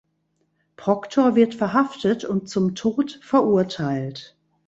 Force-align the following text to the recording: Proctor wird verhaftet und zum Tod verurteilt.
Proctor 0.77 1.35
wird 1.35 1.53
verhaftet 1.53 2.25
und 2.25 2.49
zum 2.49 2.73
Tod 2.73 3.19
verurteilt. 3.21 4.35